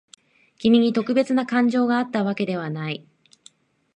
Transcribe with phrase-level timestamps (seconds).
[0.57, 3.05] 君に特別な感情があったわけではない。